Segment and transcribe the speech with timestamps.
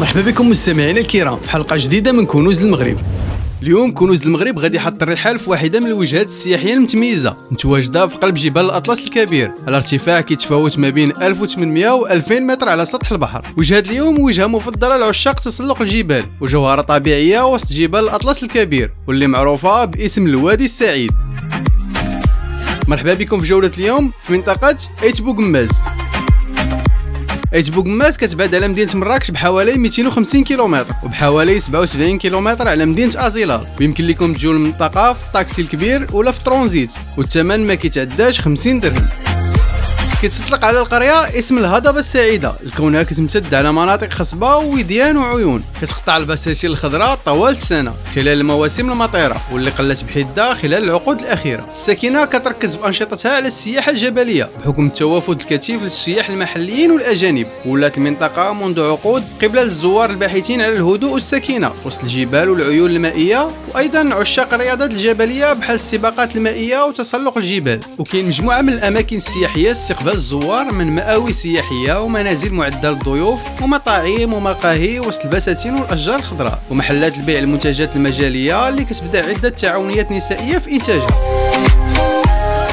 [0.00, 2.96] مرحبا بكم مستمعينا الكرام في حلقة جديدة من كنوز المغرب.
[3.62, 8.34] اليوم كنوز المغرب غادي يحط الرحال في واحدة من الوجهات السياحية المتميزة متواجدة في قلب
[8.34, 9.52] جبال الأطلس الكبير.
[9.66, 13.44] على ارتفاع كيتفاوت ما بين 1800 و 2000 متر على سطح البحر.
[13.56, 19.84] وجهة اليوم وجهة مفضلة لعشاق تسلق الجبال وجوهرة طبيعية وسط جبال الأطلس الكبير واللي معروفة
[19.84, 21.10] باسم الوادي السعيد.
[22.88, 25.70] مرحبا بكم في جولة اليوم في منطقة ايت بوغماز
[27.54, 33.60] ايت بوغماز كتبعد على مدينة مراكش بحوالي 250 كيلومتر وبحوالي 77 كيلومتر على مدينة ازيلال
[33.80, 39.06] ويمكن لكم تجوا للمنطقه في الطاكسي الكبير ولا في ترونزيت والثمن ما كيتعداش 50 درهم.
[40.22, 42.52] كتطلق على القرية اسم الهضبة السعيدة.
[42.62, 45.64] لكونها كتمتد على مناطق خصبة ووديان وعيون.
[45.82, 47.92] كتقطع البساتين الخضراء طوال السنة.
[48.14, 51.72] خلال المواسم المطيرة واللي قلت بحدة خلال العقود الأخيرة.
[51.72, 54.50] الساكنه كتركز في أنشطتها على السياحة الجبلية.
[54.60, 61.12] بحكم التوافد الكثيف للسياح المحليين والأجانب ولات المنطقة منذ عقود قبلة للزوار الباحثين على الهدوء
[61.12, 61.72] والسكينة.
[61.84, 67.80] وسط الجبال والعيون المائية وأيضا عشاق الرياضات الجبلية بحال السباقات المائية وتسلق الجبال.
[67.98, 75.00] وكاين مجموعة من الأماكن السياحية استقبال الزوار من مآوي سياحية ومنازل معدة للضيوف ومطاعم ومقاهي
[75.00, 81.49] وسط البساتين والأشجار الخضراء ومحلات البيع المنتجات المجالية اللي كتبدأ عدة تعاونيات نسائية في إنتاجها.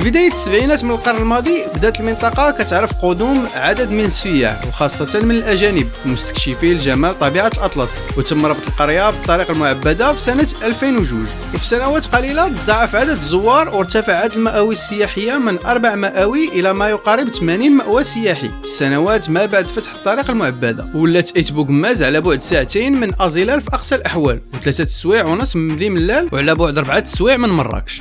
[0.00, 5.30] في بداية السبعينات من القرن الماضي بدات المنطقة كتعرف قدوم عدد من السياح وخاصة من
[5.30, 8.00] الأجانب مستكشفي الجمال طبيعة الأطلس.
[8.16, 14.12] وتم ربط القرية بالطريقة المعبدة في سنة 2002 وفي سنوات قليلة تضاعف عدد الزوار وارتفع
[14.12, 18.48] عدد المآوي السياحية من أربع مآوي إلى ما يقارب 80 مأوى سياحي.
[18.48, 20.86] في السنوات ما بعد فتح الطريق المعبدة.
[20.94, 24.40] ولات آيت بوكماز على بعد ساعتين من أزيلال في أقصى الأحوال.
[24.54, 28.00] وثلاثة سوايع ونصف من ملال وعلى بعد أربعة سوايع من مراكش.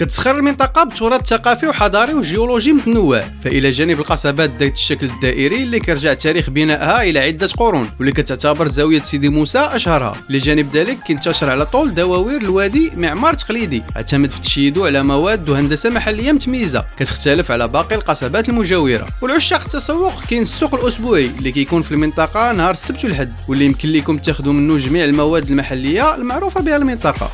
[0.00, 6.14] كتزخر المنطقة بتراث ثقافي وحضاري وجيولوجي متنوع فإلى جانب القصبات ذات الشكل الدائري اللي كيرجع
[6.14, 10.16] تاريخ بنائها إلى عدة قرون واللي كتعتبر زاوية سيدي موسى أشهرها.
[10.30, 15.90] لجانب ذلك كينتشر على طول دواوير الوادي معمار تقليدي اعتمد في تشييده على مواد وهندسة
[15.90, 16.84] محلية متميزة.
[16.98, 19.06] كتختلف على باقي القصبات المجاورة.
[19.22, 24.18] والعشاق التسوق كاين السوق الأسبوعي اللي كيكون في المنطقة نهار السبت والحد واللي يمكن لكم
[24.18, 27.30] تاخذوا منه جميع المواد المحلية المعروفة بها المنطقة.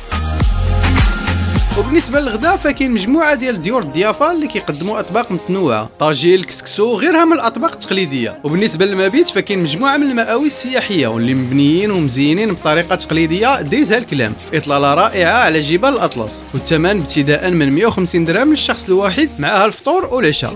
[1.79, 5.89] وبالنسبة للغداء فكاين مجموعة ديال ديور الضيافة اللي كيقدموا أطباق متنوعة.
[5.99, 8.39] طاجيل كسكسو وغيرها من الأطباق التقليدية.
[8.43, 14.33] وبالنسبة للمبيت فكاين مجموعة من المآوي السياحية واللي مبنيين ومزينين بطريقة تقليدية ديزها الكلام.
[14.51, 20.05] في إطلالة رائعة على جبال الأطلس والثمن ابتداء من 150 درهم للشخص الواحد معها الفطور
[20.05, 20.53] والعشاء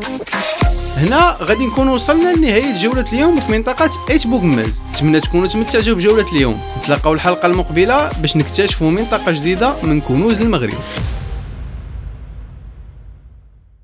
[0.97, 6.31] هنا غادي نكون وصلنا لنهاية جولة اليوم في منطقة ايت بوغماز نتمنى تكونوا تمتعتوا بجولة
[6.33, 6.61] اليوم.
[6.81, 10.79] نتلاقاو الحلقة المقبلة باش نكتشفوا منطقة جديدة من كنوز المغرب.